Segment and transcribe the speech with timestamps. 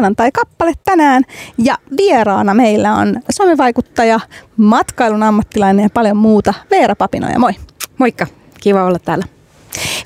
[0.00, 1.22] maanantai-kappale tänään
[1.58, 4.20] ja vieraana meillä on somevaikuttaja,
[4.56, 7.38] matkailun ammattilainen ja paljon muuta Veera Papinoja.
[7.38, 7.52] Moi!
[7.98, 8.26] Moikka,
[8.60, 9.24] kiva olla täällä.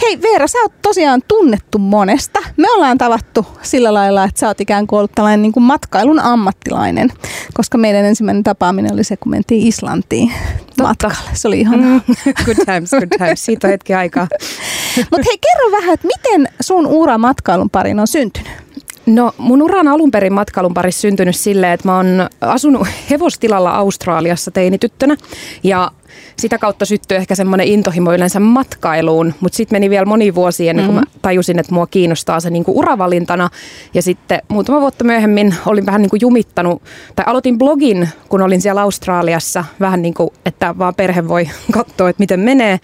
[0.03, 2.41] Hei Veera, sä oot tosiaan tunnettu monesta.
[2.57, 6.21] Me ollaan tavattu sillä lailla, että sä oot ikään kuin ollut tällainen niin kuin matkailun
[6.21, 7.13] ammattilainen,
[7.55, 10.33] koska meidän ensimmäinen tapaaminen oli se, kun mentiin Islantiin
[10.67, 10.83] Totta.
[10.83, 11.17] matkalle.
[11.33, 12.01] Se oli ihan mm,
[12.45, 13.45] good times, good times.
[13.45, 14.27] Siitä on hetki aikaa.
[15.11, 18.64] Mutta hei, kerro vähän, että miten sun ura matkailun parin on syntynyt?
[19.07, 22.07] No mun ura on alun perin matkailun parissa syntynyt silleen, että mä oon
[22.41, 25.17] asunut hevostilalla Australiassa teinityttönä
[25.63, 25.91] ja
[26.37, 30.85] sitä kautta syttyi ehkä semmoinen intohimo yleensä matkailuun, mutta sitten meni vielä moni vuosi ennen
[30.87, 31.11] kuin mm-hmm.
[31.17, 33.51] mä tajusin, että mua kiinnostaa se niinku uravalintana.
[33.95, 36.83] Ja sitten muutama vuotta myöhemmin olin vähän niinku jumittanut,
[37.17, 42.09] tai aloitin blogin, kun olin siellä Australiassa, vähän niin kuin, että vaan perhe voi katsoa,
[42.09, 42.81] että miten menee.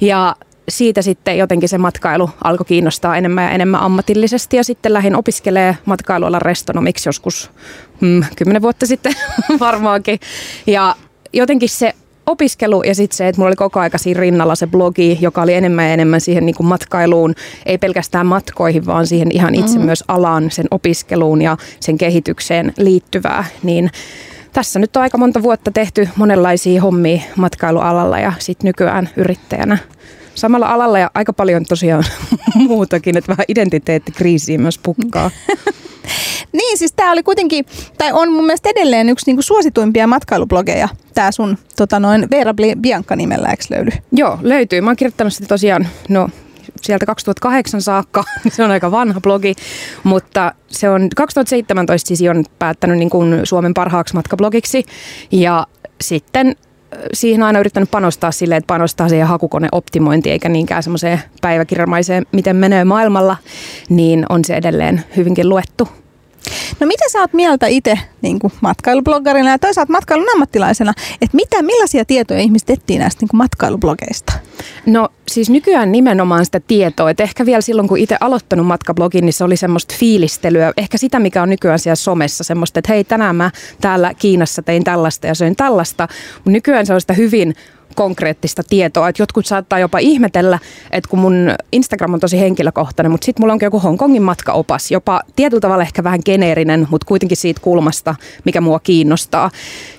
[0.00, 0.36] Ja
[0.70, 5.76] siitä sitten jotenkin se matkailu alkoi kiinnostaa enemmän ja enemmän ammatillisesti ja sitten lähdin opiskelemaan
[5.84, 7.50] matkailualan restonomiksi joskus
[8.36, 9.12] kymmenen vuotta sitten
[9.60, 10.20] varmaankin.
[10.66, 10.96] Ja
[11.32, 11.94] jotenkin se
[12.26, 15.54] opiskelu ja sitten se, että mulla oli koko aika siinä rinnalla se blogi, joka oli
[15.54, 17.34] enemmän ja enemmän siihen niin kuin matkailuun,
[17.66, 19.84] ei pelkästään matkoihin, vaan siihen ihan itse mm.
[19.84, 23.90] myös alaan, sen opiskeluun ja sen kehitykseen liittyvää, niin
[24.52, 29.78] tässä nyt on aika monta vuotta tehty monenlaisia hommia matkailualalla ja sitten nykyään yrittäjänä
[30.40, 32.04] samalla alalla ja aika paljon tosiaan
[32.68, 35.30] muutakin, että vähän identiteettikriisiä myös pukkaa.
[36.58, 37.64] niin, siis tämä oli kuitenkin,
[37.98, 43.16] tai on mun mielestä edelleen yksi niinku suosituimpia matkailublogeja, tämä sun tota noin, Veera Bianca
[43.16, 43.90] nimellä, eikö löydy?
[44.12, 44.80] Joo, löytyy.
[44.80, 46.28] Mä oon kirjoittanut sitä tosiaan, no
[46.82, 48.24] sieltä 2008 saakka.
[48.54, 49.54] Se on aika vanha blogi,
[50.04, 54.84] mutta se on 2017 siis on päättänyt niin kuin Suomen parhaaksi matkablogiksi.
[55.32, 55.66] Ja
[56.00, 56.56] sitten
[57.12, 62.84] siihen aina yrittänyt panostaa sille, että panostaa siihen hakukoneoptimointiin eikä niinkään semmoiseen päiväkirjamaiseen, miten menee
[62.84, 63.36] maailmalla,
[63.88, 65.88] niin on se edelleen hyvinkin luettu.
[66.80, 72.04] No mitä sä oot mieltä itse niin matkailubloggarina ja toisaalta matkailun ammattilaisena, että mitä, millaisia
[72.04, 74.32] tietoja ihmiset etsii näistä niin matkailubloggeista?
[74.86, 79.32] No siis nykyään nimenomaan sitä tietoa, että ehkä vielä silloin kun itse aloittanut matkablogin, niin
[79.32, 83.36] se oli semmoista fiilistelyä, ehkä sitä mikä on nykyään siellä somessa, semmoista, että hei tänään
[83.36, 83.50] mä
[83.80, 87.54] täällä Kiinassa tein tällaista ja söin tällaista, mutta nykyään se on sitä hyvin
[87.94, 89.08] konkreettista tietoa.
[89.08, 90.58] Että jotkut saattaa jopa ihmetellä,
[90.90, 91.34] että kun mun
[91.72, 96.04] Instagram on tosi henkilökohtainen, mutta sitten mulla onkin joku Hongkongin matkaopas, jopa tietyllä tavalla ehkä
[96.04, 98.14] vähän geneerinen, mutta kuitenkin siitä kulmasta,
[98.44, 99.50] mikä mua kiinnostaa.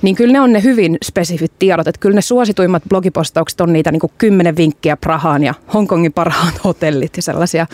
[0.02, 3.92] Niin kyllä ne on ne hyvin spesifit tiedot, että kyllä ne suosituimmat blogipostaukset on niitä
[3.92, 7.68] niin kuin kymmenen vinkkiä Prahaan ja Hongkongin parhaat hotellit ja sellaisia.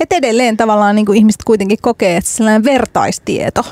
[0.00, 3.64] Et edelleen tavallaan niin kuin ihmiset kuitenkin kokee, että sellainen vertaistieto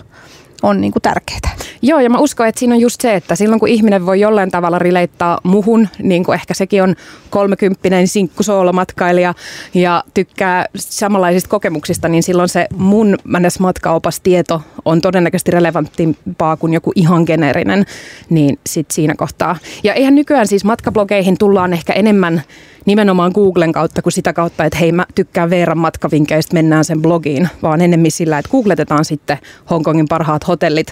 [0.63, 1.57] on niin kuin tärkeää.
[1.83, 4.51] Joo, ja mä uskon, että siinä on just se, että silloin kun ihminen voi jollain
[4.51, 6.97] tavalla rileittaa muhun, niin kuin ehkä sekin on
[7.31, 9.35] kolmekymppinen sinkkusoolomatkailija
[9.75, 16.93] ja tykkää samanlaisista kokemuksista, niin silloin se mun männes matkaopastieto on todennäköisesti relevanttimpaa kuin joku
[16.95, 17.87] ihan geneerinen,
[18.31, 19.57] niin sit siinä kohtaa.
[19.85, 22.43] Ja eihän nykyään siis matkablogeihin tullaan ehkä enemmän
[22.87, 27.49] nimenomaan Googlen kautta kuin sitä kautta, että hei mä tykkään Veeran matkavinkkeistä, mennään sen blogiin,
[27.63, 29.39] vaan enemmän sillä, että googletetaan sitten
[29.71, 30.87] Hongkongin parhaat hotellit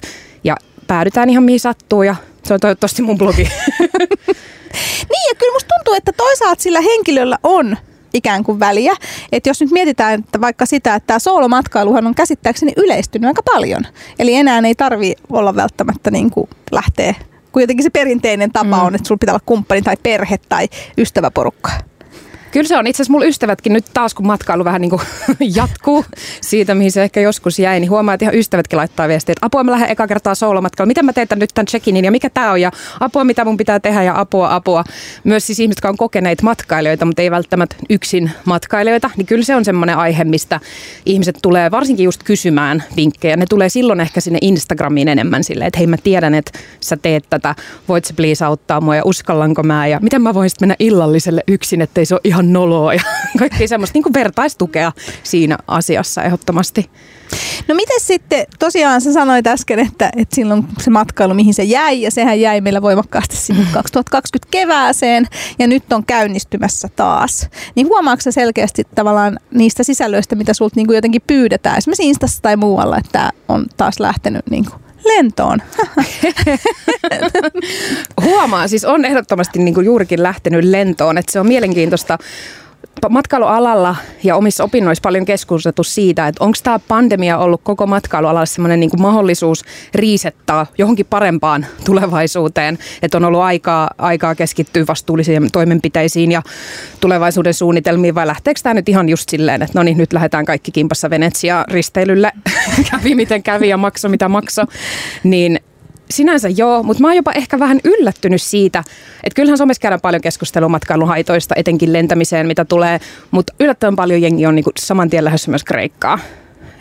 [0.44, 3.42] ja päädytään ihan mihin sattuu ja se on toivottavasti mun blogi.
[5.10, 7.76] niin ja kyllä musta tuntuu, että toisaalta sillä henkilöllä on
[8.14, 8.94] ikään kuin väliä.
[9.32, 13.82] Että jos nyt mietitään että vaikka sitä, että tämä soolomatkailuhan on käsittääkseni yleistynyt aika paljon.
[14.18, 17.14] Eli enää ei tarvi olla välttämättä niin kuin lähteä
[17.52, 18.86] kun jotenkin se perinteinen tapa mm.
[18.86, 20.68] on, että sulla pitää olla kumppani tai perhe tai
[20.98, 21.70] ystäväporukka.
[22.52, 22.86] Kyllä se on.
[22.86, 25.02] Itse asiassa mulla ystävätkin nyt taas, kun matkailu vähän niin kuin
[25.56, 26.04] jatkuu
[26.40, 29.64] siitä, mihin se ehkä joskus jäi, niin huomaa, että ihan ystävätkin laittaa viestiä, että apua
[29.64, 30.88] mä lähden eka kertaa soolomatkalle.
[30.88, 32.70] Miten mä teetän nyt tämän check ja mikä tämä on ja
[33.00, 34.84] apua mitä mun pitää tehdä ja apua, apua.
[35.24, 39.56] Myös siis ihmiset, jotka on kokeneet matkailijoita, mutta ei välttämättä yksin matkailijoita, niin kyllä se
[39.56, 40.60] on semmoinen aihe, mistä
[41.06, 43.36] ihmiset tulee varsinkin just kysymään vinkkejä.
[43.36, 47.24] Ne tulee silloin ehkä sinne Instagramiin enemmän silleen, että hei mä tiedän, että sä teet
[47.30, 47.54] tätä,
[47.88, 51.80] voit sä please auttaa mua ja uskallanko mä ja miten mä voisin mennä illalliselle yksin,
[51.80, 53.02] ettei se ole ihan ihan noloa ja
[53.38, 54.92] kaikkea semmoista niin kuin vertaistukea
[55.22, 56.90] siinä asiassa ehdottomasti.
[57.68, 62.02] No miten sitten, tosiaan sä sanoit äsken, että, että silloin se matkailu, mihin se jäi,
[62.02, 65.28] ja sehän jäi meillä voimakkaasti sinne 2020 kevääseen,
[65.58, 67.48] ja nyt on käynnistymässä taas.
[67.74, 72.56] Niin huomaatko selkeästi tavallaan niistä sisällöistä, mitä sulta niin kuin jotenkin pyydetään, esimerkiksi Instassa tai
[72.56, 75.62] muualla, että tämä on taas lähtenyt niin kuin lentoon.
[78.24, 82.18] Huomaa, siis on ehdottomasti niin kuin juurikin lähtenyt lentoon, että se on mielenkiintoista
[83.10, 88.80] matkailualalla ja omissa opinnoissa paljon keskusteltu siitä, että onko tämä pandemia ollut koko matkailualalla semmoinen
[88.80, 89.64] niin mahdollisuus
[89.94, 96.42] riisettaa johonkin parempaan tulevaisuuteen, että on ollut aikaa, aikaa keskittyä vastuullisiin toimenpiteisiin ja
[97.00, 100.72] tulevaisuuden suunnitelmiin, vai lähteekö tämä nyt ihan just silleen, että no niin, nyt lähdetään kaikki
[100.72, 102.32] kimpassa Venetsia risteilylle,
[102.90, 104.62] kävi miten kävi ja makso mitä makso,
[105.22, 105.60] niin
[106.12, 108.84] sinänsä joo, mutta mä oon jopa ehkä vähän yllättynyt siitä,
[109.24, 113.00] että kyllähän somessa käydään paljon keskustelua matkailun haitoista, etenkin lentämiseen, mitä tulee,
[113.30, 116.18] mutta yllättävän paljon jengi on niinku saman tien lähdössä myös Kreikkaa.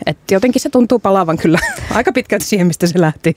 [0.06, 1.58] Et jotenkin se tuntuu palaavan kyllä
[1.90, 3.34] aika pitkälti siihen, mistä se lähti.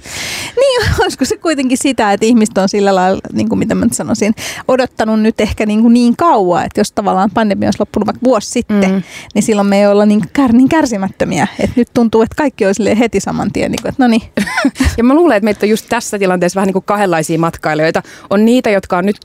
[0.56, 3.94] Niin, olisiko se kuitenkin sitä, että ihmiset on sillä lailla, niin kuin mitä mä nyt
[3.94, 4.35] sanoisin,
[4.67, 8.50] odottanut nyt ehkä niin, kuin niin kauan, että jos tavallaan pandemia olisi loppunut vaikka vuosi
[8.50, 9.03] sitten, mm.
[9.33, 11.47] niin silloin me ei olla niin, kär, niin kärsimättömiä.
[11.59, 14.21] Että nyt tuntuu, että kaikki olisi heti saman tien, niin kuin, että no niin.
[14.97, 18.03] ja mä luulen, että meitä on just tässä tilanteessa vähän niin kuin kahdenlaisia matkailijoita.
[18.29, 19.17] On niitä, jotka on nyt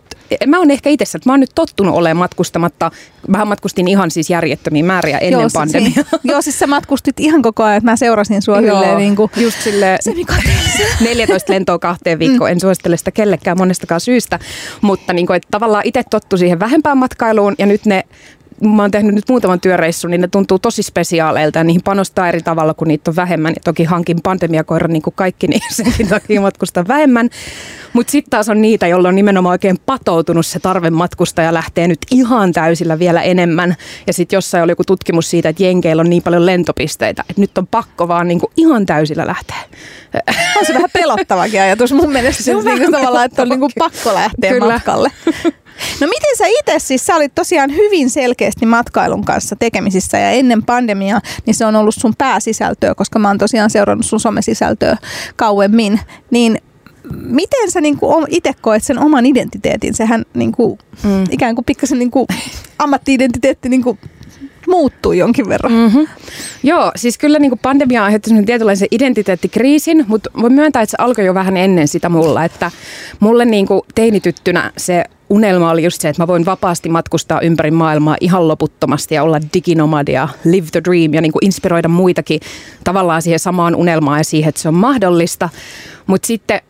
[0.46, 2.90] mä oon ehkä itse, että mä oon nyt tottunut olemaan matkustamatta.
[3.32, 5.92] Vähän matkustin ihan siis järjettömiä määriä ennen joo, pandemiaa.
[5.94, 9.30] Siis, joo, siis sä matkustit ihan koko ajan, että mä seurasin sua joo, niin kuin
[9.36, 9.98] just sille
[11.00, 12.50] 14 lentoa kahteen viikkoon.
[12.50, 12.52] Mm.
[12.52, 14.38] En suosittele sitä kellekään monestakaan syystä,
[14.80, 18.04] mutta niin kuin, että tavallaan itse tottu siihen vähempään matkailuun ja nyt ne
[18.60, 22.42] mä oon tehnyt nyt muutaman työreissun, niin ne tuntuu tosi spesiaaleilta ja niihin panostaa eri
[22.42, 23.52] tavalla, kun niitä on vähemmän.
[23.56, 27.30] Ja toki hankin pandemiakoiran niin kuin kaikki, niin senkin takia matkustaa vähemmän.
[27.92, 31.88] Mutta sitten taas on niitä, joilla on nimenomaan oikein patoutunut se tarve matkusta ja lähtee
[31.88, 33.76] nyt ihan täysillä vielä enemmän.
[34.06, 37.58] Ja sitten jossain oli joku tutkimus siitä, että Jenkeillä on niin paljon lentopisteitä, että nyt
[37.58, 39.56] on pakko vaan niin kuin ihan täysillä lähteä.
[40.58, 42.42] On se vähän pelottavakin ajatus mun mielestä.
[42.42, 44.72] Se on niin kuin tavallaan, että on niin kuin pakko lähteä Kyllä.
[44.72, 45.10] matkalle.
[46.00, 48.10] No miten sä itse siis, sä olit tosiaan hyvin
[48.50, 53.28] selkeästi matkailun kanssa tekemisissä ja ennen pandemiaa, niin se on ollut sun pääsisältöä, koska mä
[53.28, 54.96] oon tosiaan seurannut sun somesisältöä
[55.36, 56.00] kauemmin.
[56.30, 56.58] Niin
[57.12, 59.94] miten sä niinku itse koet sen oman identiteetin?
[59.94, 61.24] Sehän niinku, mm.
[61.30, 62.26] ikään kuin pikkasen niinku
[62.78, 63.98] ammatti-identiteetti niinku
[64.68, 65.72] muuttuu jonkin verran.
[65.72, 66.06] Mm-hmm.
[66.62, 71.26] Joo, siis kyllä niin kuin pandemia aiheutti tietynlaisen identiteettikriisin, mutta voi myöntää, että se alkoi
[71.26, 72.44] jo vähän ennen sitä mulla.
[72.44, 72.70] Että
[73.20, 77.70] mulle niin kuin teinityttynä se unelma oli just se, että mä voin vapaasti matkustaa ympäri
[77.70, 82.40] maailmaa ihan loputtomasti ja olla diginomadia, live the dream ja niin kuin inspiroida muitakin
[82.84, 85.48] tavallaan siihen samaan unelmaan ja siihen, että se on mahdollista.
[86.06, 86.60] Mutta sitten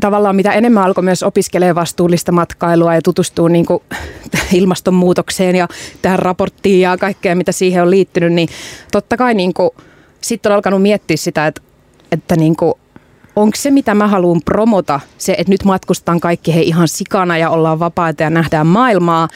[0.00, 3.82] tavallaan mitä enemmän alkoi myös opiskelee vastuullista matkailua ja tutustuu niin kuin
[4.52, 5.68] ilmastonmuutokseen ja
[6.02, 8.48] tähän raporttiin ja kaikkea, mitä siihen on liittynyt, niin
[8.92, 9.70] totta kai niin kuin,
[10.20, 11.62] sitten on alkanut miettiä sitä, että,
[12.12, 12.74] että niin kuin,
[13.36, 17.50] onko se, mitä mä haluan promota, se, että nyt matkustaan kaikki he ihan sikana ja
[17.50, 19.28] ollaan vapaita ja nähdään maailmaa,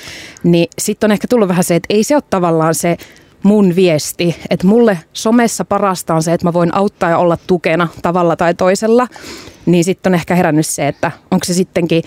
[0.42, 2.96] niin sitten on ehkä tullut vähän se, että ei se ole tavallaan se
[3.42, 7.88] mun viesti, että mulle somessa parasta on se, että mä voin auttaa ja olla tukena
[8.02, 9.08] tavalla tai toisella,
[9.66, 12.02] niin sitten on ehkä herännyt se, että onko se sittenkin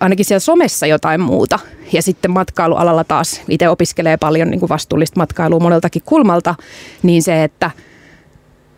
[0.00, 1.58] ainakin siellä somessa jotain muuta.
[1.92, 6.54] Ja sitten matkailualalla taas itse opiskelee paljon niin kuin vastuullista matkailua moneltakin kulmalta,
[7.02, 7.70] niin se, että,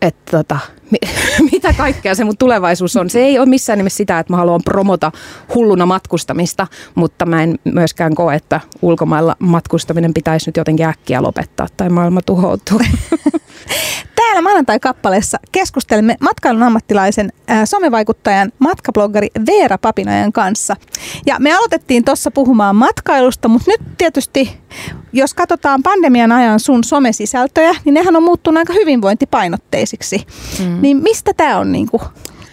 [0.01, 0.59] että tota,
[1.51, 3.09] mitä kaikkea se mun tulevaisuus on.
[3.09, 5.11] Se ei ole missään nimessä sitä, että mä haluan promota
[5.55, 11.67] hulluna matkustamista, mutta mä en myöskään koe, että ulkomailla matkustaminen pitäisi nyt jotenkin äkkiä lopettaa
[11.77, 12.79] tai maailma tuhoutuu.
[14.35, 20.75] Täällä maanantai-kappaleessa keskustelemme matkailun ammattilaisen äh, somevaikuttajan matkabloggari Veera Papinajan kanssa.
[21.25, 24.57] Ja me aloitettiin tuossa puhumaan matkailusta, mutta nyt tietysti
[25.13, 30.25] jos katsotaan pandemian ajan sun somesisältöjä, niin nehän on muuttunut aika hyvinvointipainotteisiksi.
[30.59, 30.81] Mm.
[30.81, 32.01] Niin mistä tämä on niinku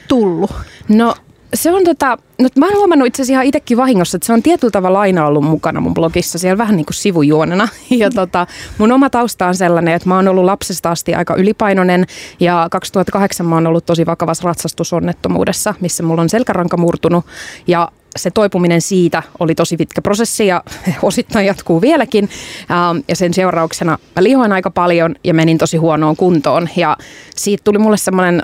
[0.09, 0.51] tullut?
[0.89, 1.15] No
[1.55, 4.43] se on tota, no mä oon huomannut itse asiassa ihan itsekin vahingossa, että se on
[4.43, 7.69] tietyllä tavalla aina ollut mukana mun blogissa, siellä vähän niin kuin sivujuonena.
[7.91, 8.47] Ja tota,
[8.79, 12.07] mun oma tausta on sellainen, että mä oon ollut lapsesta asti aika ylipainoinen
[12.41, 17.25] ja 2008 mä oon ollut tosi vakavassa ratsastusonnettomuudessa, missä mulla on selkäranka murtunut
[17.67, 20.63] ja se toipuminen siitä oli tosi pitkä prosessi ja
[21.03, 22.29] osittain jatkuu vieläkin.
[22.71, 26.69] Ähm, ja sen seurauksena mä lihoin aika paljon ja menin tosi huonoon kuntoon.
[26.77, 26.97] Ja
[27.37, 28.43] siitä tuli mulle semmoinen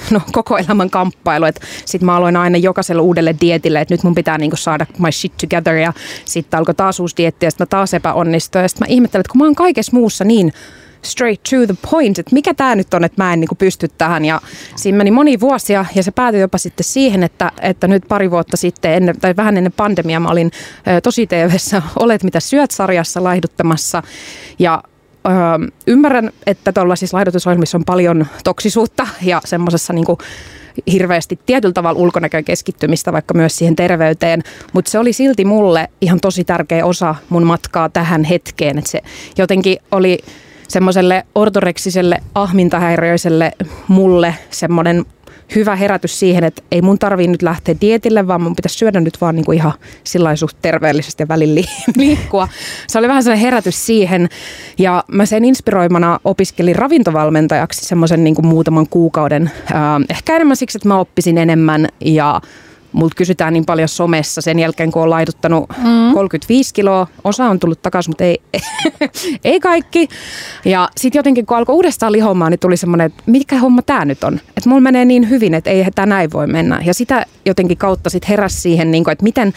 [0.10, 1.44] no, koko elämän kamppailu.
[1.84, 5.36] Sitten mä aloin aina jokaiselle uudelle dietille, että nyt mun pitää niinku saada my shit
[5.36, 5.74] together.
[5.74, 5.92] Ja
[6.24, 8.62] sitten alkoi taas uusi dietti ja sitten mä taas epäonnistuin.
[8.62, 10.52] Ja sitten mä ihmettelin, että kun mä oon kaikessa muussa niin
[11.02, 14.24] straight to the point, että mikä tämä nyt on, että mä en niin pysty tähän.
[14.24, 14.40] Ja
[14.76, 18.56] siinä meni moni vuosia ja se päätyi jopa sitten siihen, että, että nyt pari vuotta
[18.56, 20.50] sitten, ennen, tai vähän ennen pandemiaa, mä olin
[21.02, 24.02] tosi TVssä Olet mitä syöt sarjassa laihduttamassa
[24.58, 24.82] ja
[25.28, 30.06] Öö, ymmärrän, että tuollaisissa laihdutusohjelmissa on paljon toksisuutta ja semmoisessa niin
[30.92, 36.20] hirveästi tietyllä tavalla ulkonäköön keskittymistä vaikka myös siihen terveyteen, mutta se oli silti mulle ihan
[36.20, 39.02] tosi tärkeä osa mun matkaa tähän hetkeen, että se
[39.38, 40.18] jotenkin oli
[40.68, 43.52] semmoiselle ortoreksiselle ahmintahäiriöiselle
[43.88, 45.04] mulle semmoinen
[45.54, 49.20] hyvä herätys siihen, että ei mun tarvii nyt lähteä dietille, vaan mun pitäisi syödä nyt
[49.20, 49.72] vaan niin kuin ihan
[50.04, 51.60] sillä suht terveellisesti ja välillä
[51.96, 52.48] liikkua.
[52.86, 54.28] Se oli vähän sellainen herätys siihen
[54.78, 59.50] ja mä sen inspiroimana opiskelin ravintovalmentajaksi semmoisen niin muutaman kuukauden.
[60.10, 62.40] Ehkä enemmän siksi, että mä oppisin enemmän ja
[62.92, 66.14] Multa kysytään niin paljon somessa sen jälkeen, kun on laiduttanut mm.
[66.14, 67.06] 35 kiloa.
[67.24, 68.42] Osa on tullut takaisin, mutta ei,
[69.44, 70.08] ei kaikki.
[70.64, 74.24] Ja sitten jotenkin, kun alkoi uudestaan lihomaan, niin tuli semmoinen, että mikä homma tämä nyt
[74.24, 74.40] on.
[74.56, 76.82] Että mulla menee niin hyvin, että ei tämä näin voi mennä.
[76.84, 79.52] Ja sitä jotenkin kautta sitten heräsi siihen, niin kuin, että miten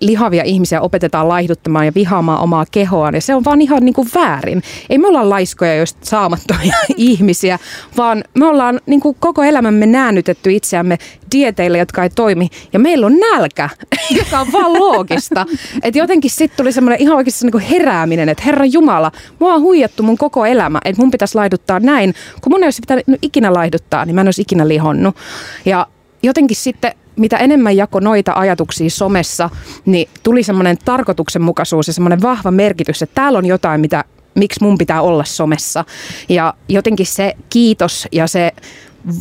[0.00, 3.14] lihavia ihmisiä opetetaan laihduttamaan ja vihaamaan omaa kehoaan.
[3.14, 4.62] Ja se on vaan ihan niin kuin väärin.
[4.90, 7.58] Ei me olla laiskoja, joista saamattomia ihmisiä,
[7.96, 10.98] vaan me ollaan niin kuin koko elämämme näännytetty itseämme
[11.32, 12.48] dieteille, jotka ei toimi.
[12.72, 13.68] Ja meillä on nälkä,
[14.18, 15.46] joka on vaan loogista.
[15.82, 19.62] Että jotenkin sitten tuli semmoinen ihan oikeasti niin kuin herääminen, että Herra Jumala, mua on
[19.62, 22.14] huijattu mun koko elämä, että mun pitäisi laiduttaa näin.
[22.40, 25.16] Kun mun ei olisi pitänyt ikinä laihduttaa, niin mä en olisi ikinä lihonnut.
[25.64, 25.86] Ja
[26.22, 29.50] jotenkin sitten mitä enemmän jako noita ajatuksia somessa,
[29.86, 34.78] niin tuli semmoinen tarkoituksenmukaisuus ja semmoinen vahva merkitys, että täällä on jotain, mitä, miksi mun
[34.78, 35.84] pitää olla somessa.
[36.28, 38.52] Ja jotenkin se kiitos ja se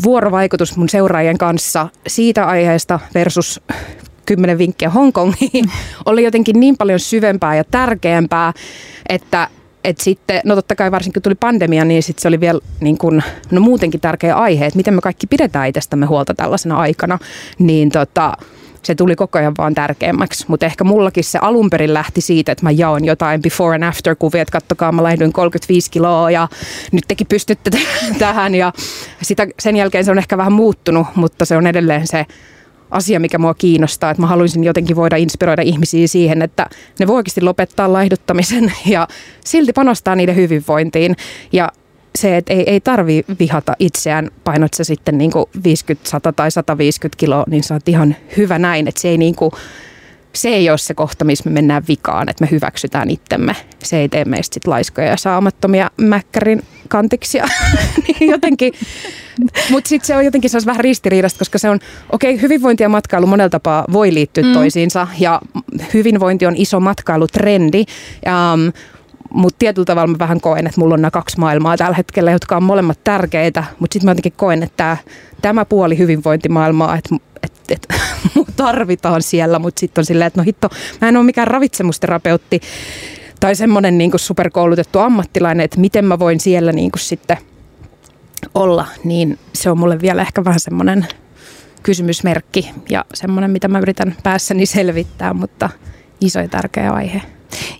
[0.03, 3.62] vuorovaikutus mun seuraajien kanssa siitä aiheesta versus
[4.25, 5.72] kymmenen vinkkiä Hongkongiin
[6.05, 8.53] oli jotenkin niin paljon syvempää ja tärkeämpää,
[9.10, 9.48] että
[9.83, 12.98] et sitten, no totta kai varsinkin kun tuli pandemia, niin sitten se oli vielä niin
[12.98, 13.21] kun,
[13.51, 17.19] no muutenkin tärkeä aihe, että miten me kaikki pidetään itsestämme huolta tällaisena aikana,
[17.59, 18.33] niin tota,
[18.83, 20.45] se tuli koko ajan vaan tärkeämmäksi.
[20.48, 24.15] Mutta ehkä mullakin se alun perin lähti siitä, että mä jaoin jotain before and after
[24.15, 26.48] kuvia, että kattokaa mä lähdyin 35 kiloa ja
[26.91, 27.71] nyt tekin pystytte
[28.19, 28.74] tähän ja
[29.21, 32.25] sitä, sen jälkeen se on ehkä vähän muuttunut, mutta se on edelleen se
[32.91, 34.12] asia, mikä mua kiinnostaa.
[34.12, 36.69] Että mä haluaisin jotenkin voida inspiroida ihmisiä siihen, että
[37.00, 39.08] ne voi oikeasti lopettaa laihduttamisen ja
[39.46, 41.15] silti panostaa niiden hyvinvointiin.
[41.51, 41.72] Ja
[42.15, 46.51] se, että ei, ei tarvi vihata itseään, painot se sitten niin kuin 50, 100 tai
[46.51, 48.88] 150 kiloa, niin sä oot ihan hyvä näin.
[48.88, 49.51] Että se ei niin kuin,
[50.33, 53.55] se ei ole se kohta, missä me mennään vikaan, että me hyväksytään itsemme.
[53.83, 57.48] Se ei tee meistä sit laiskoja ja saamattomia mäkkärin kantiksia.
[58.07, 58.74] niin jotenkin,
[59.69, 61.79] mutta sitten se on jotenkin se on vähän ristiriidasta, koska se on,
[62.12, 64.53] okei, okay, hyvinvointi ja matkailu monella tapaa voi liittyä mm.
[64.53, 65.41] toisiinsa ja
[65.93, 67.86] hyvinvointi on iso matkailutrendi.
[68.53, 68.71] Um,
[69.33, 72.57] mutta tietyllä tavalla mä vähän koen, että mulla on nämä kaksi maailmaa tällä hetkellä, jotka
[72.57, 74.98] on molemmat tärkeitä, mutta sitten mä jotenkin koen, että
[75.41, 77.15] tämä, puoli hyvinvointimaailmaa, että
[77.72, 80.70] et, et, tarvitaan siellä, mutta sitten on silleen, että no hitto,
[81.02, 82.62] mä en ole mikään ravitsemusterapeutti
[83.40, 87.38] tai semmoinen niin superkoulutettu ammattilainen, että miten mä voin siellä niin kuin sitten
[88.54, 91.08] olla, niin se on mulle vielä ehkä vähän semmoinen
[91.84, 95.70] kysymysmerkki ja semmoinen, mitä mä yritän päässäni selvittää, mutta
[96.22, 97.22] iso ja tärkeä aihe.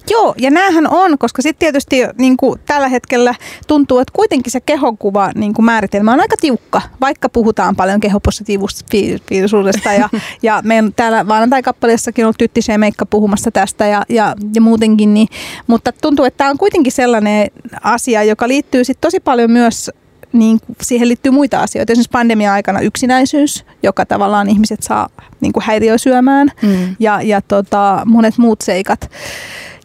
[0.10, 3.36] Joo, ja näähän on, koska sitten tietysti niin kuin tällä hetkellä
[3.68, 9.94] tuntuu, että kuitenkin se kehokuva niin kuin määritelmä on aika tiukka, vaikka puhutaan paljon kehopositiivisuudesta.
[9.94, 10.10] Ja,
[10.44, 15.14] ja meidän täällä Vaanantai-kappaleessakin on ollut Tytti Meikka puhumassa tästä ja, ja, ja muutenkin.
[15.14, 15.28] Niin,
[15.68, 17.52] mutta tuntuu, että tämä on kuitenkin sellainen
[17.84, 19.92] asia, joka liittyy sit tosi paljon myös
[20.34, 21.92] niin siihen liittyy muita asioita.
[21.92, 25.10] Esimerkiksi pandemia-aikana yksinäisyys, joka tavallaan ihmiset saa
[25.42, 26.96] niin kuin häiriösyömään mm.
[27.00, 29.12] ja, ja tota, monet muut seikat.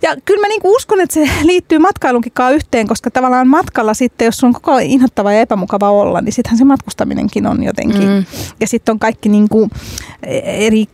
[0.03, 4.45] Ja kyllä mä niinku uskon, että se liittyy matkailunkin yhteen, koska tavallaan matkalla sitten, jos
[4.45, 8.09] on koko ajan inhottava ja epämukava olla, niin sittenhän se matkustaminenkin on jotenkin.
[8.09, 8.25] Mm.
[8.61, 9.71] Ja sitten on kaikki niinku
[10.43, 10.87] eri,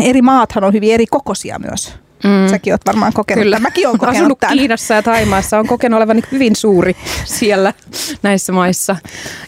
[0.00, 1.94] eri maathan on hyvin eri kokoisia myös.
[2.24, 2.48] Mm.
[2.50, 3.58] Säkin oot varmaan kokenut Kyllä.
[3.58, 4.58] Mäkin olen kokenut Asunut tämän.
[4.58, 5.58] Kiinassa ja Taimaassa.
[5.58, 7.74] on kokenut olevan hyvin suuri siellä
[8.22, 8.96] näissä maissa.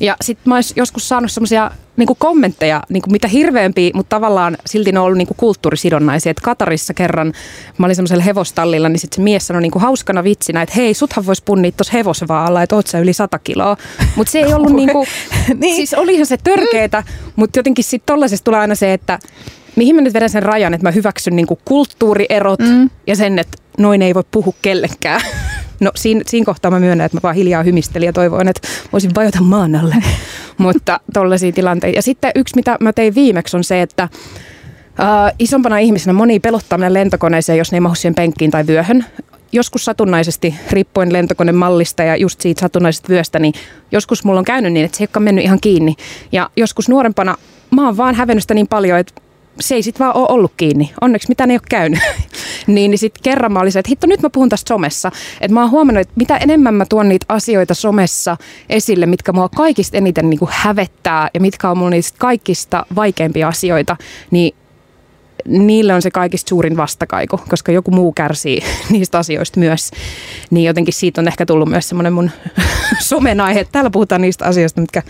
[0.00, 4.92] Ja sitten mä joskus saanut semmoisia niin kommentteja, niin kuin mitä hirveämpiä, mutta tavallaan silti
[4.92, 6.30] ne on ollut niin kuin kulttuurisidonnaisia.
[6.30, 7.32] Et Katarissa kerran,
[7.78, 10.94] mä olin semmoisella hevostallilla, niin sitten se mies sanoi niin kuin hauskana vitsinä, että hei,
[10.94, 13.76] suthan voisi punnia tuossa hevosen vaan alla, että oot sä yli 100 kiloa.
[14.16, 15.06] Mutta se ei ollut niin kuin,
[15.60, 15.76] niin.
[15.76, 17.02] siis olihan se törkeetä,
[17.36, 19.18] mutta jotenkin sitten tollaisesta tulee aina se, että
[19.76, 22.90] mihin mä nyt vedän sen rajan, että mä hyväksyn niin kulttuurierot mm.
[23.06, 25.20] ja sen, että noin ei voi puhua kellekään.
[25.80, 29.10] No siinä, siinä kohtaa mä myönnän, että mä vaan hiljaa hymistelin ja toivoin, että voisin
[29.14, 29.96] vajota maan alle.
[30.58, 31.98] Mutta tollaisia tilanteita.
[31.98, 34.08] Ja sitten yksi, mitä mä tein viimeksi on se, että
[35.00, 39.04] Uh, isompana ihmisenä moni pelottaa mennä lentokoneeseen, jos ne ei mahu siihen penkkiin tai vyöhön.
[39.52, 43.54] Joskus satunnaisesti, riippuen lentokonemallista ja just siitä satunnaisesta vyöstä, niin
[43.92, 45.94] joskus mulla on käynyt niin, että se ei ole mennyt ihan kiinni.
[46.32, 47.36] Ja joskus nuorempana
[47.70, 49.22] mä oon vaan hävennyt sitä niin paljon, että
[49.60, 50.92] se ei sitten vaan ole ollut kiinni.
[51.00, 52.00] Onneksi mitään ei ole käynyt.
[52.66, 55.10] niin, niin sitten kerran mä olin se, että hitto nyt mä puhun tästä somessa.
[55.40, 58.36] Että mä oon huomannut, että mitä enemmän mä tuon niitä asioita somessa
[58.68, 63.48] esille, mitkä mua kaikista eniten niin kuin hävettää ja mitkä on mulla niistä kaikista vaikeimpia
[63.48, 63.96] asioita,
[64.30, 64.54] niin
[65.48, 69.90] niille on se kaikista suurin vastakaiku, koska joku muu kärsii niistä asioista myös.
[70.50, 72.30] Niin jotenkin siitä on ehkä tullut myös semmoinen mun
[73.00, 73.66] somen aihe.
[73.72, 75.02] Täällä puhutaan niistä asioista, mitkä,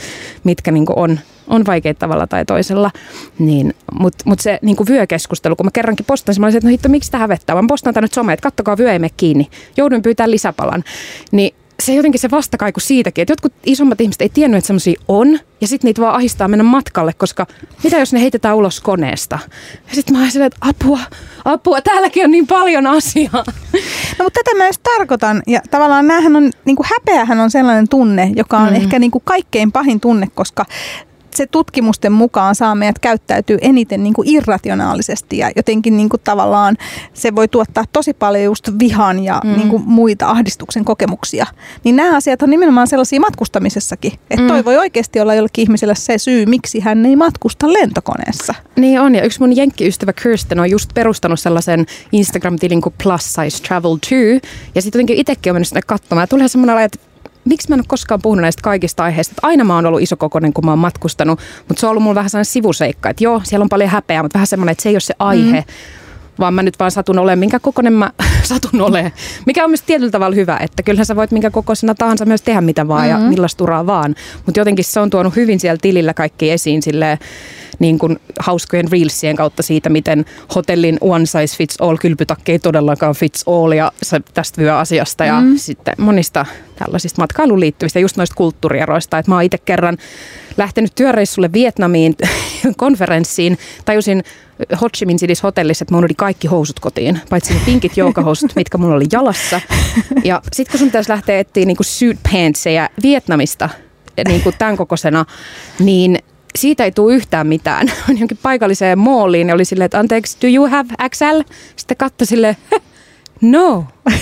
[0.44, 2.90] mitkä niin on, on vaikeita tavalla tai toisella.
[3.38, 6.88] Niin, Mutta mut se niin vyökeskustelu, kun mä kerrankin postasin, mä olisin, että no hitto,
[6.88, 7.56] miksi tämä hävettää?
[7.56, 9.48] Mä postaan tänne someen, että kattokaa vyö ei mene kiinni.
[9.76, 10.84] Joudun pyytämään lisäpalan.
[11.32, 15.38] Niin se jotenkin se vastakaiku siitäkin, että jotkut isommat ihmiset ei tiennyt, että semmoisia on,
[15.60, 17.46] ja sitten niitä vaan ahistaa mennä matkalle, koska
[17.84, 19.38] mitä jos ne heitetään ulos koneesta?
[19.88, 20.98] Ja sitten mä ajattelen, että apua,
[21.44, 23.44] apua, täälläkin on niin paljon asiaa.
[24.18, 27.88] No mutta tätä mä myös tarkoitan, ja tavallaan näähän on, niin kuin häpeähän on sellainen
[27.88, 28.74] tunne, joka on mm.
[28.74, 30.66] ehkä niin kuin kaikkein pahin tunne, koska
[31.36, 36.76] se tutkimusten mukaan saa meidät käyttäytyy eniten niin kuin irrationaalisesti ja jotenkin niin kuin tavallaan
[37.14, 39.52] se voi tuottaa tosi paljon just vihan ja mm.
[39.52, 41.46] niin kuin muita ahdistuksen kokemuksia.
[41.84, 44.12] Niin nämä asiat on nimenomaan sellaisia matkustamisessakin.
[44.12, 44.48] Että mm.
[44.48, 48.54] toi voi oikeasti olla jollekin ihmiselle se syy, miksi hän ei matkusta lentokoneessa.
[48.76, 53.62] Niin on ja yksi mun jenkkiystävä Kirsten on just perustanut sellaisen Instagram-tilin kuin Plus Size
[53.62, 54.14] Travel 2
[54.74, 57.13] ja sitten jotenkin itsekin on mennyt sinne katsomaan ja tulee semmoinen että
[57.44, 59.32] miksi mä en ole koskaan puhunut näistä kaikista aiheista.
[59.32, 62.14] Että aina mä oon ollut isokokoinen, kun mä oon matkustanut, mutta se on ollut mulla
[62.14, 64.94] vähän sellainen sivuseikka, että joo, siellä on paljon häpeää, mutta vähän semmoinen, että se ei
[64.94, 65.60] ole se aihe.
[65.60, 65.74] Mm
[66.38, 68.10] vaan mä nyt vaan satun olemaan, minkä kokoinen mä
[68.42, 69.12] satun olemaan.
[69.46, 72.60] Mikä on myös tietyllä tavalla hyvä, että kyllähän sä voit minkä kokoisena tahansa myös tehdä
[72.60, 73.24] mitä vaan mm-hmm.
[73.24, 74.14] ja millaista uraa vaan.
[74.46, 77.18] Mutta jotenkin se on tuonut hyvin siellä tilillä kaikki esiin silleen,
[77.78, 83.14] niin kuin hauskojen reelsien kautta siitä, miten hotellin one size fits all kylpytakki ei todellakaan
[83.14, 85.56] fits all ja se tästä vyöasiasta ja mm.
[85.56, 89.18] sitten monista tällaisista matkailuun liittyvistä, just noista kulttuurieroista.
[89.18, 89.98] Että mä oon itse kerran
[90.56, 92.16] lähtenyt työreissulle Vietnamiin
[92.76, 94.24] konferenssiin, tajusin
[94.80, 98.78] Ho Chi Minh City's hotellissa, että oli kaikki housut kotiin, paitsi ne pinkit joukahousut, mitkä
[98.78, 99.60] mulla oli jalassa.
[100.24, 103.68] Ja sitten kun sun pitäisi lähteä etsiä niin suit pantseja Vietnamista,
[104.28, 105.24] niin kuin tämän kokoisena,
[105.78, 106.18] niin
[106.58, 107.92] siitä ei tule yhtään mitään.
[108.18, 111.40] Jonkin paikalliseen mooliin ja oli silleen, että anteeksi, do you have XL?
[111.76, 112.56] Sitten katso silleen,
[113.40, 113.84] no.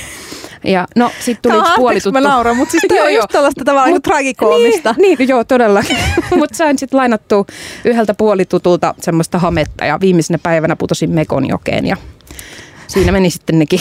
[0.64, 2.12] Ja no, sitten tuli yksi puolituttu.
[2.12, 4.94] mä nauran, mutta siis tämä on just tällaista tavallaan Mut, tragikoomista.
[4.98, 5.96] Niin, niin joo, todellakin.
[6.36, 7.44] mutta sain sitten lainattua
[7.84, 11.96] yhdeltä puolitutulta semmoista hametta ja viimeisenä päivänä putosin Mekon jokeen ja
[12.86, 13.80] siinä meni sitten nekin.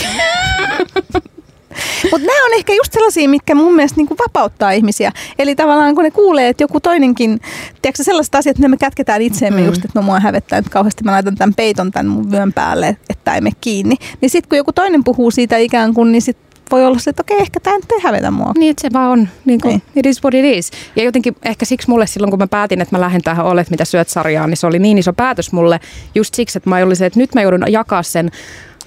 [2.11, 5.11] Mutta nämä on ehkä just sellaisia, mitkä mun mielestä niinku vapauttaa ihmisiä.
[5.39, 7.39] Eli tavallaan kun ne kuulee, että joku toinenkin,
[7.81, 9.67] tiedätkö sellaiset asiat, että me kätketään itseemme mm.
[9.67, 12.97] just, että no mua hävettää nyt kauheasti, mä laitan tämän peiton tämän mun vyön päälle,
[13.09, 13.95] että ei mene kiinni.
[14.21, 17.21] Niin sitten kun joku toinen puhuu siitä ikään kuin, niin sitten voi olla se, että
[17.21, 18.51] okei, ehkä tämä nyt ei hävetä mua.
[18.57, 19.81] Niin, että se vaan on, niin kuin, niin.
[19.95, 20.71] it is what it is.
[20.95, 23.85] Ja jotenkin ehkä siksi mulle silloin, kun mä päätin, että mä lähden tähän Olet, mitä
[23.85, 25.79] syöt sarjaan, niin se oli niin iso päätös mulle
[26.15, 28.31] just siksi, että mä olin se, että nyt mä joudun jakaa sen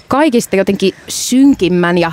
[0.09, 2.13] kaikista jotenkin synkimmän ja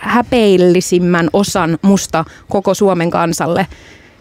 [0.00, 3.66] häpeillisimmän osan musta koko Suomen kansalle.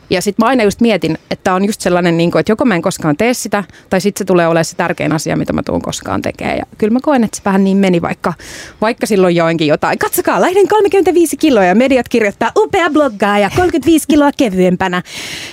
[0.10, 2.76] Ja sitten mä aina just mietin, että on just sellainen, niin kuin, että joko mä
[2.76, 5.82] en koskaan tee sitä, tai sitten se tulee olemaan se tärkein asia, mitä mä tuun
[5.82, 6.58] koskaan tekemään.
[6.58, 8.34] Ja kyllä mä koen, että se vähän niin meni, vaikka,
[8.82, 10.00] vaikka silloin joinkin jotain.
[10.00, 15.02] Katsokaa, lähden 35 kiloa ja mediat kirjoittaa upea bloggaa ja 35 kiloa kevyempänä.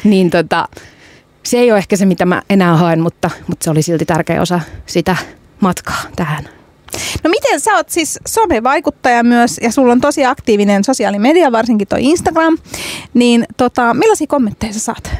[0.05, 0.69] Niin tota,
[1.43, 4.43] se ei ole ehkä se, mitä mä enää haen, mutta, mutta se oli silti tärkeä
[4.43, 5.17] osa sitä
[5.61, 6.49] matkaa tähän.
[7.24, 12.04] No miten sä oot siis somevaikuttaja myös ja sulla on tosi aktiivinen sosiaalimedia, varsinkin toi
[12.04, 12.59] Instagram,
[13.14, 15.11] niin tota, millaisia kommentteja sä saat?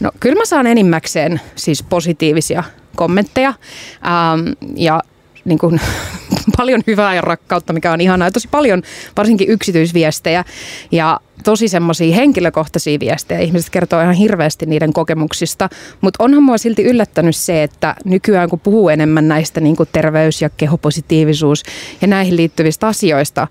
[0.00, 2.62] No kyllä mä saan enimmäkseen siis positiivisia
[2.96, 5.00] kommentteja ähm, ja
[5.44, 5.80] niin kuin,
[6.56, 8.28] paljon hyvää ja rakkautta, mikä on ihanaa.
[8.28, 8.82] Ja tosi paljon
[9.16, 10.44] varsinkin yksityisviestejä
[10.92, 13.40] ja tosi semmoisia henkilökohtaisia viestejä.
[13.40, 15.68] Ihmiset kertoo ihan hirveästi niiden kokemuksista,
[16.00, 20.42] mutta onhan mua silti yllättänyt se, että nykyään kun puhuu enemmän näistä niin kuin terveys-
[20.42, 21.62] ja kehopositiivisuus
[22.00, 23.48] ja näihin liittyvistä asioista,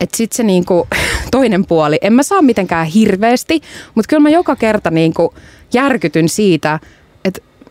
[0.00, 0.88] että sitten se niinku,
[1.30, 3.60] toinen puoli, en mä saa mitenkään hirveästi,
[3.94, 5.34] mutta kyllä mä joka kerta niinku
[5.72, 6.80] järkytyn siitä,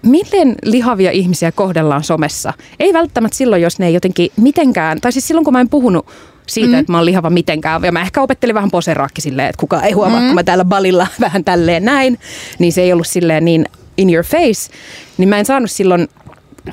[0.08, 2.54] miten lihavia ihmisiä kohdellaan somessa.
[2.80, 6.08] Ei välttämättä silloin, jos ne ei jotenkin mitenkään, tai siis silloin kun mä en puhunut
[6.48, 6.80] siitä, mm.
[6.80, 7.84] että mä oon lihava mitenkään.
[7.84, 10.26] Ja mä ehkä opettelin vähän poseraakki silleen, että kukaan ei huomaa, mm.
[10.26, 12.20] kun mä täällä balilla vähän tälleen näin.
[12.60, 13.66] Niin se ei ollut silleen niin
[13.98, 14.72] in your face.
[15.18, 16.08] Niin mä en saanut silloin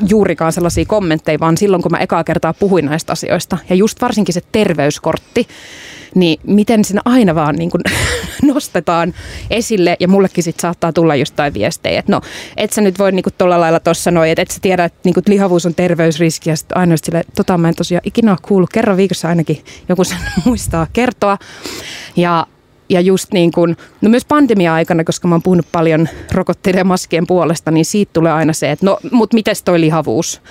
[0.09, 3.59] juurikaan sellaisia kommentteja, vaan silloin kun mä ekaa kertaa puhuin näistä asioista.
[3.71, 5.49] Ja just varsinkin se terveyskortti,
[6.15, 7.83] niin miten sen aina vaan niin kuin
[8.55, 9.15] nostetaan
[9.51, 12.21] esille ja mullekin sit saattaa tulla jostain viestejä, että no
[12.57, 15.01] et sä nyt voi niin kuin tuolla lailla tuossa sanoa, että et sä tiedä, että
[15.05, 18.39] niin kuin lihavuus on terveysriski ja sitten aina sille, tota mä en tosiaan ikinä ole
[18.43, 21.39] kuullut, kerran viikossa ainakin joku sen muistaa kertoa
[22.17, 22.47] ja
[22.89, 27.27] ja just niin kuin, no myös pandemia-aikana, koska mä oon puhunut paljon rokotteiden ja maskien
[27.27, 30.43] puolesta, niin siitä tulee aina se, että no, mut mites toi lihavuus?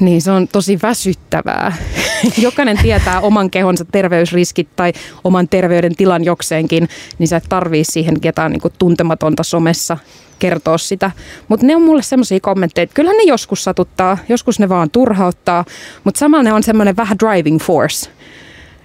[0.00, 1.76] Niin se on tosi väsyttävää.
[2.38, 4.92] jokainen tietää oman kehonsa terveysriskit tai
[5.24, 9.98] oman terveyden tilan jokseenkin, niin sä et tarvii siihen ketään niin tuntematonta somessa
[10.38, 11.10] kertoa sitä.
[11.48, 15.64] Mutta ne on mulle semmoisia kommentteja, että kyllähän ne joskus satuttaa, joskus ne vaan turhauttaa,
[16.04, 18.10] mutta samalla ne on semmoinen vähän driving force.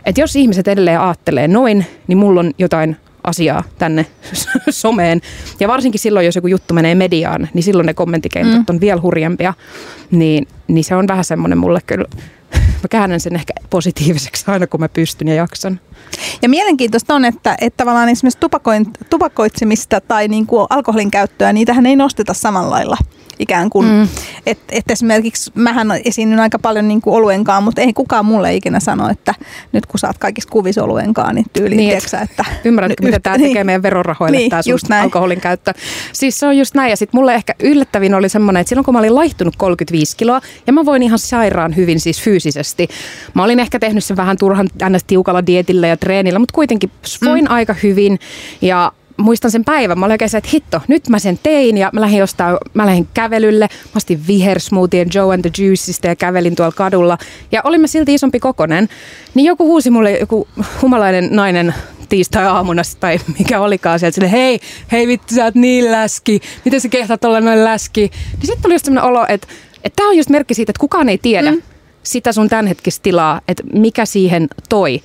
[0.05, 4.05] Että jos ihmiset edelleen ajattelee noin, niin mulla on jotain asiaa tänne
[4.69, 5.21] someen.
[5.59, 8.65] Ja varsinkin silloin, jos joku juttu menee mediaan, niin silloin ne kommenttikentät mm.
[8.69, 9.53] on vielä hurjempia.
[10.11, 12.05] Niin, niin se on vähän semmoinen mulle kyllä,
[12.83, 15.79] mä käännän sen ehkä positiiviseksi aina, kun mä pystyn ja jaksan.
[16.41, 21.85] Ja mielenkiintoista on, että, että tavallaan esimerkiksi tupakoin, tupakoitsemista tai niin kuin alkoholin käyttöä, niitähän
[21.85, 22.97] ei nosteta samalla lailla
[23.39, 23.87] ikään kuin.
[23.87, 24.07] Mm.
[24.45, 28.79] Että et esimerkiksi mähän esiinnyn aika paljon niin kuin oluenkaan, mutta ei kukaan mulle ikinä
[28.79, 29.35] sano, että
[29.71, 32.45] nyt kun saat kaikissa kuvissa oluenkaan, niin tyyli, niin, tiiäksä, että...
[32.65, 35.73] Ymmärrätkö, mitä tämä tekee niin, meidän verorahoille, niin, tämä sun alkoholin käyttö.
[36.13, 36.89] Siis se on just näin.
[36.89, 40.41] Ja sitten mulle ehkä yllättävin oli semmoinen, että silloin kun mä olin laihtunut 35 kiloa,
[40.67, 42.87] ja mä voin ihan sairaan hyvin siis fyysisesti.
[43.33, 45.03] Mä olin ehkä tehnyt sen vähän turhan ns.
[45.03, 46.91] tiukalla dietillä ja treenillä, mutta kuitenkin
[47.25, 47.51] voin mm.
[47.51, 48.19] aika hyvin.
[48.61, 49.99] Ja muistan sen päivän.
[49.99, 52.85] Mä olin oikein se, että hitto, nyt mä sen tein ja mä lähdin jostain, mä
[52.85, 53.67] lähdin kävelylle.
[53.71, 57.17] Mä ostin vihersmoothien Joe and the Juicesta ja kävelin tuolla kadulla.
[57.51, 58.89] Ja olimme silti isompi kokonen.
[59.33, 60.47] Niin joku huusi mulle, joku
[60.81, 61.73] humalainen nainen
[62.09, 64.59] tiistai-aamuna tai mikä olikaan sieltä, sille, hei,
[64.91, 68.01] hei vittu, sä oot niin läski, miten sä kehtaat olla noin läski.
[68.01, 69.47] Niin sitten tuli just sellainen olo, että,
[69.83, 71.61] että tämä on just merkki siitä, että kukaan ei tiedä mm.
[72.03, 75.01] sitä sun tämänhetkistä tilaa, että mikä siihen toi.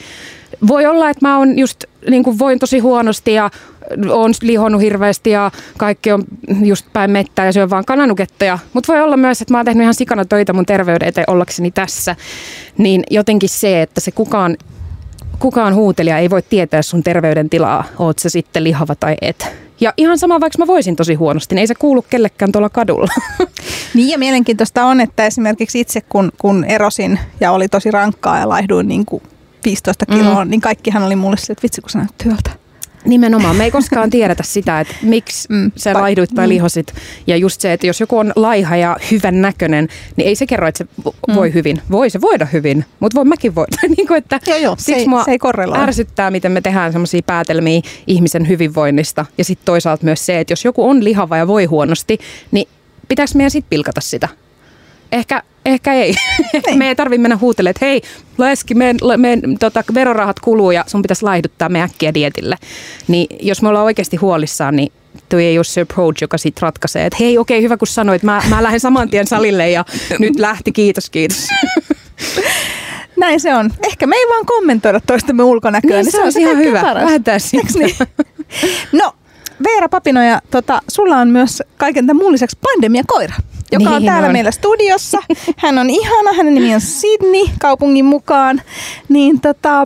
[0.66, 3.50] Voi olla, että mä oon just, niin kuin voin tosi huonosti ja
[4.10, 6.24] on lihonnut hirveästi ja kaikki on
[6.64, 8.58] just päin mettää ja syö vaan kananuketteja.
[8.72, 11.70] Mutta voi olla myös, että mä oon tehnyt ihan sikana töitä mun terveyden eteen ollakseni
[11.70, 12.16] tässä.
[12.78, 14.56] Niin jotenkin se, että se kukaan,
[15.38, 19.52] kukaan huutelija ei voi tietää sun terveydentilaa, oot se sitten lihava tai et.
[19.80, 23.12] Ja ihan sama, vaikka mä voisin tosi huonosti, niin ei se kuulu kellekään tuolla kadulla.
[23.94, 28.48] Niin ja mielenkiintoista on, että esimerkiksi itse kun, kun erosin ja oli tosi rankkaa ja
[28.48, 29.22] laihduin niin kuin
[29.64, 30.50] 15 kiloa, mm.
[30.50, 32.62] niin kaikkihan oli mulle sille, että vitsi kun sä näyt työltä.
[33.04, 33.56] Nimenomaan.
[33.56, 36.48] Me ei koskaan tiedetä sitä, että miksi mm, sä laihduit tai mm.
[36.48, 36.94] lihosit.
[37.26, 40.66] Ja just se, että jos joku on laiha ja hyvän näköinen, niin ei se kerro,
[40.66, 41.34] että se mm.
[41.34, 41.54] voi mm.
[41.54, 41.82] hyvin.
[41.90, 43.76] Voi se voida hyvin, mutta voi mäkin voida.
[43.96, 45.78] niin kuin, että joo, joo, se, ei, se ei korreloi.
[45.78, 49.26] ärsyttää, miten me tehdään sellaisia päätelmiä ihmisen hyvinvoinnista.
[49.38, 52.18] Ja sitten toisaalta myös se, että jos joku on lihava ja voi huonosti,
[52.50, 52.68] niin
[53.08, 54.28] pitääkö meidän sitten pilkata sitä?
[55.12, 56.14] Ehkä, ehkä ei.
[56.66, 56.78] Niin.
[56.78, 58.02] me ei tarvitse mennä huutelemaan, että hei,
[58.38, 62.56] Leski, meidän, meidän tota, verorahat kuluu ja sun pitäisi laihduttaa me äkkiä dietille.
[63.08, 64.92] Niin jos me ollaan oikeasti huolissaan, niin
[65.28, 68.22] tuo ei ole se approach, joka sitten ratkaisee, että hei okei, okay, hyvä kun sanoit,
[68.22, 69.84] mä, mä lähden saman tien salille ja
[70.18, 71.48] nyt lähti, kiitos, kiitos.
[73.20, 73.70] Näin se on.
[73.86, 75.90] Ehkä me ei vaan kommentoida toistemme ulkonäköä.
[75.90, 76.94] Niin, niin se, on ihan hyvä.
[76.94, 77.40] Lähdetään
[77.74, 77.96] niin?
[78.92, 79.12] No,
[79.64, 83.34] Veera Papinoja, tota, sulla on myös kaiken tämän muun lisäksi pandemiakoira
[83.72, 84.32] joka niin on täällä on.
[84.32, 85.18] meillä studiossa.
[85.56, 88.62] Hän on ihana, hänen nimi on Sydney kaupungin mukaan.
[89.08, 89.84] Niin tota,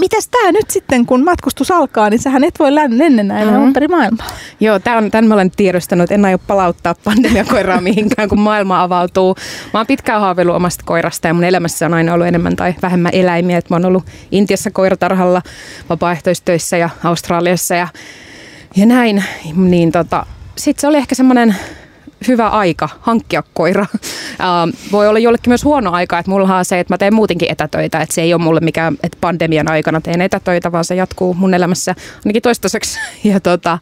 [0.00, 3.66] Mites tämä nyt sitten, kun matkustus alkaa, niin sähän et voi lennennäillä mm-hmm.
[3.66, 4.26] ympäri maailmaa.
[4.60, 6.10] Joo, tämän, tämän mä olen tiedostanut.
[6.10, 9.36] En aio palauttaa pandemiakoiraa mihinkään, kun maailma avautuu.
[9.74, 13.12] Mä oon pitkään haaveillut omasta koirasta ja mun elämässä on aina ollut enemmän tai vähemmän
[13.14, 13.58] eläimiä.
[13.58, 15.42] Et mä oon ollut Intiassa koiratarhalla,
[15.88, 17.88] vapaaehtoistöissä ja Australiassa ja,
[18.76, 19.24] ja näin.
[19.56, 20.26] Niin tota,
[20.56, 21.56] sitten se oli ehkä semmoinen
[22.28, 23.86] hyvä aika hankkia koira.
[23.94, 27.50] Uh, voi olla jollekin myös huono aika, että mulla on se, että mä teen muutenkin
[27.50, 31.34] etätöitä, että se ei ole mulle mikään, että pandemian aikana teen etätöitä, vaan se jatkuu
[31.34, 32.98] mun elämässä ainakin toistaiseksi.
[33.24, 33.78] Ja, tota,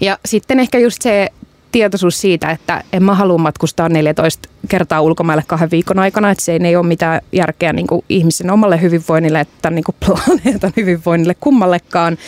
[0.00, 1.28] ja sitten ehkä just se
[1.72, 6.58] tietoisuus siitä, että en mä halua matkustaa 14 kertaa ulkomaille kahden viikon aikana, että se
[6.64, 12.18] ei ole mitään järkeä niin kuin ihmisen omalle hyvinvoinnille että niin kuin planeetan hyvinvoinnille kummallekaan,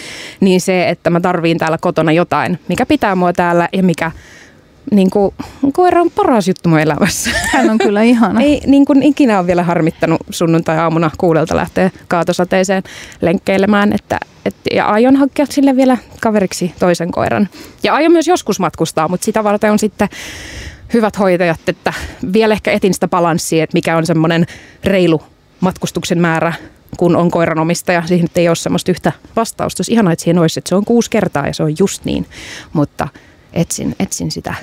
[0.40, 4.11] niin se, että mä tarviin täällä kotona jotain, mikä pitää mua täällä ja mikä
[4.90, 5.35] niin kuin,
[5.73, 7.31] koira on paras juttu mun elämässä.
[7.53, 8.40] Hän on kyllä ihana.
[8.40, 12.83] Ei niin kuin ikinä ole vielä harmittanut sunnuntai-aamuna kuudelta lähteä kaatosateeseen
[13.21, 13.92] lenkkeilemään.
[13.92, 17.49] Että, et, ja aion hankkia sille vielä kaveriksi toisen koiran.
[17.83, 20.09] Ja aion myös joskus matkustaa, mutta sitä varten on sitten
[20.95, 21.92] hyvät hoitajat, että
[22.33, 24.47] vielä ehkä etin sitä balanssia, että mikä on semmoinen
[24.85, 25.23] reilu
[25.61, 26.53] matkustuksen määrä,
[26.97, 28.03] kun on koiranomistaja.
[28.07, 29.81] Siihen ei ole semmoista yhtä vastausta.
[29.81, 32.27] Olisi ihanaa, että siihen olisi, että se on kuusi kertaa ja se on just niin.
[32.73, 33.09] Mutta
[33.53, 34.55] etsin, etsin sitä.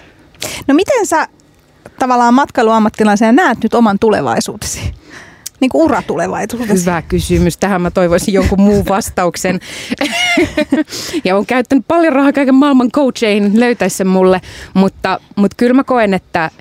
[0.67, 1.27] No miten sä
[1.99, 4.93] tavallaan matkailuammattilaisena näet nyt oman tulevaisuutesi?
[5.59, 6.91] Niin kuin uratulevaisuudessa.
[6.91, 7.57] Hyvä kysymys.
[7.57, 9.59] Tähän mä toivoisin jonkun muun vastauksen.
[11.25, 14.41] ja on käyttänyt paljon rahaa kaiken maailman coacheihin, löytäisi sen mulle.
[14.73, 16.51] Mutta, mutta kyllä mä koen, että äm,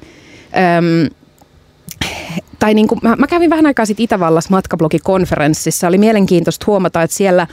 [2.59, 5.89] tai niin kuin, mä, mä kävin vähän aikaa sitten Itävallassa matkablogikonferenssissa.
[5.89, 7.47] Oli mielenkiintoista huomata, että siellä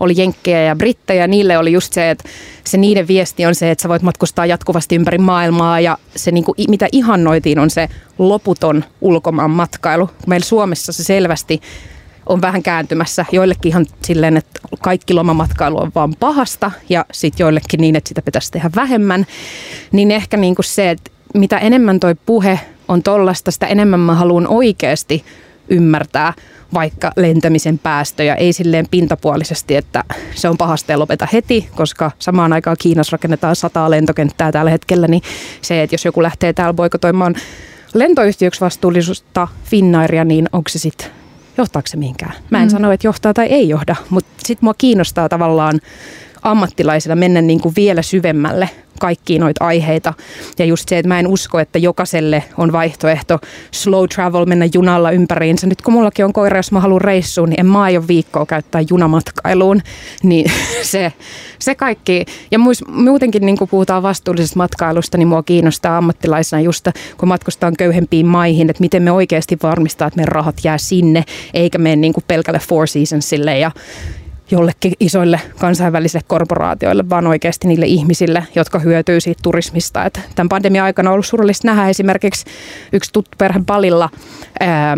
[0.00, 1.26] oli jenkkejä ja brittejä.
[1.26, 2.28] Niille oli just se, että
[2.64, 5.80] se niiden viesti on se, että sä voit matkustaa jatkuvasti ympäri maailmaa.
[5.80, 7.88] Ja se, niin kuin, mitä ihannoitiin, on se
[8.18, 10.10] loputon ulkomaan matkailu.
[10.26, 11.60] Meillä Suomessa se selvästi
[12.26, 17.80] on vähän kääntymässä joillekin ihan silleen, että kaikki lomamatkailu on vaan pahasta ja sitten joillekin
[17.80, 19.26] niin, että sitä pitäisi tehdä vähemmän.
[19.92, 24.14] Niin ehkä niin kuin se, että mitä enemmän toi puhe on tollasta, sitä enemmän mä
[24.14, 25.24] haluan oikeasti
[25.68, 26.32] ymmärtää
[26.74, 32.52] vaikka lentämisen päästöjä, ei silleen pintapuolisesti, että se on pahasta ja lopeta heti, koska samaan
[32.52, 35.22] aikaan Kiinassa rakennetaan sataa lentokenttää tällä hetkellä, niin
[35.62, 37.34] se, että jos joku lähtee täällä boikotoimaan
[37.94, 41.06] lentoyhtiöksi vastuullisuutta Finnairia, niin onko se sitten,
[41.56, 42.32] johtaako se mihinkään?
[42.50, 42.70] Mä en mm.
[42.70, 45.80] sano, että johtaa tai ei johda, mutta sitten mua kiinnostaa tavallaan
[46.42, 50.14] ammattilaisilla mennä niin kuin vielä syvemmälle kaikkiin noita aiheita.
[50.58, 53.38] Ja just se, että mä en usko, että jokaiselle on vaihtoehto
[53.70, 55.66] slow travel, mennä junalla ympäriinsä.
[55.66, 58.80] Nyt kun mullakin on koira, jos mä haluan reissuun, niin en mä aio viikkoa käyttää
[58.90, 59.80] junamatkailuun.
[60.22, 61.12] Niin se,
[61.58, 62.24] se kaikki.
[62.50, 68.26] Ja muutenkin niin kun puhutaan vastuullisesta matkailusta, niin mua kiinnostaa ammattilaisena just, kun matkustaan köyhempiin
[68.26, 71.24] maihin, että miten me oikeasti varmistaa, että meidän rahat jää sinne,
[71.54, 73.70] eikä mene niin kuin pelkälle Four Seasonsille ja
[74.50, 80.04] jollekin isoille kansainvälisille korporaatioille, vaan oikeasti niille ihmisille, jotka hyötyy siitä turismista.
[80.04, 82.44] Et tämän pandemian aikana on ollut surullista nähdä esimerkiksi
[82.92, 84.10] yksi tuttu perhe Palilla,
[84.60, 84.96] ää,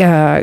[0.00, 0.42] ää,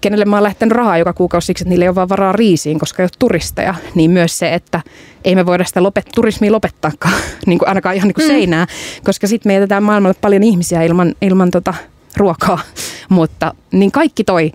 [0.00, 2.78] kenelle mä oon lähtenyt rahaa joka kuukausi siksi, että niillä ei ole vaan varaa riisiin,
[2.78, 4.80] koska ei ole turisteja, niin myös se, että
[5.24, 7.14] ei me voida sitä lopet, turismia lopettaakaan,
[7.46, 8.28] niin kuin ainakaan ihan niin kuin mm.
[8.28, 8.66] seinää,
[9.04, 11.74] koska sitten me jätetään maailmalle paljon ihmisiä ilman, ilman tota
[12.16, 12.58] ruokaa,
[13.08, 14.52] mutta niin kaikki toi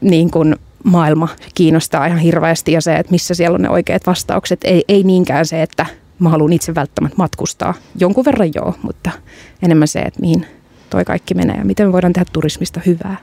[0.00, 4.60] niin kuin maailma kiinnostaa ihan hirveästi ja se, että missä siellä on ne oikeat vastaukset.
[4.64, 5.86] Ei, ei niinkään se, että
[6.18, 7.74] mä haluan itse välttämättä matkustaa.
[7.98, 9.10] Jonkun verran joo, mutta
[9.62, 10.46] enemmän se, että mihin
[10.90, 13.16] toi kaikki menee ja miten me voidaan tehdä turismista hyvää.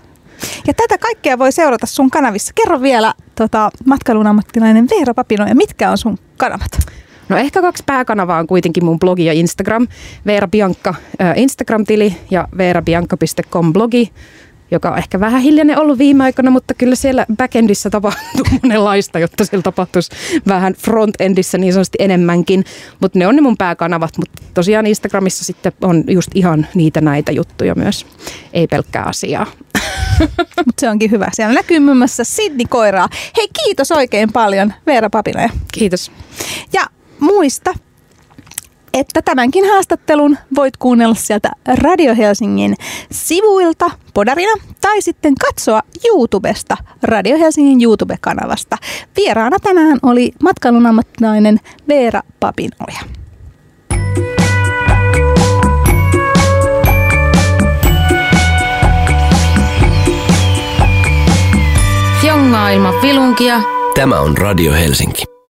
[0.68, 2.54] Ja tätä kaikkea voi seurata sun kanavissa.
[2.56, 6.72] Kerro vielä tota, matkailun ammattilainen Veera Papino ja mitkä on sun kanavat?
[7.30, 9.88] No ehkä kaksi pääkanavaa on kuitenkin mun blogi ja Instagram.
[10.26, 10.94] Veera Bianca
[11.36, 14.12] Instagram-tili ja veerabianca.com blogi
[14.72, 19.46] joka on ehkä vähän hiljainen ollut viime aikoina, mutta kyllä siellä backendissä tapahtuu monenlaista, jotta
[19.46, 20.12] siellä tapahtuisi
[20.48, 22.66] vähän frontendissä niin sanotusti enemmänkin.
[23.00, 27.32] Mutta ne on ne mun pääkanavat, mutta tosiaan Instagramissa sitten on just ihan niitä näitä
[27.32, 28.06] juttuja myös,
[28.54, 29.46] ei pelkkää asiaa.
[30.66, 31.28] Mutta se onkin hyvä.
[31.34, 33.10] Siellä näkyy muun muassa Sidney Koiraa.
[33.38, 35.50] Hei kiitos oikein paljon Veera Papinoja.
[35.74, 36.12] Kiitos.
[36.74, 36.86] Ja
[37.20, 37.74] muista
[38.94, 42.76] että tämänkin haastattelun voit kuunnella sieltä Radio Helsingin
[43.12, 48.78] sivuilta podarina tai sitten katsoa YouTubesta Radio Helsingin YouTube-kanavasta.
[49.18, 53.00] Vieraana tänään oli matkailun ammattilainen Veera Papinoja.
[62.28, 63.62] Jongaa ilman filunkia.
[63.96, 65.39] Tämä on Radio Helsinki.